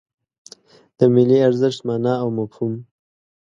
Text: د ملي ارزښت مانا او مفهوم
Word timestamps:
د 0.97 0.99
ملي 1.13 1.37
ارزښت 1.47 1.79
مانا 1.87 2.13
او 2.23 2.27
مفهوم 2.37 2.73